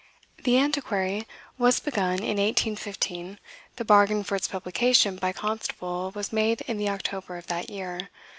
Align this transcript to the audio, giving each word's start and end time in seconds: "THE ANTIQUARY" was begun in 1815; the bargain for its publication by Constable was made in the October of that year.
"THE 0.43 0.57
ANTIQUARY" 0.57 1.27
was 1.59 1.79
begun 1.79 2.17
in 2.23 2.37
1815; 2.39 3.37
the 3.75 3.85
bargain 3.85 4.23
for 4.23 4.35
its 4.35 4.47
publication 4.47 5.17
by 5.17 5.31
Constable 5.31 6.11
was 6.15 6.33
made 6.33 6.61
in 6.61 6.79
the 6.79 6.89
October 6.89 7.37
of 7.37 7.45
that 7.45 7.69
year. 7.69 8.09